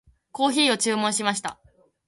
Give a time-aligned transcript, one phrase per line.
[0.31, 1.59] コーヒーを注文しました。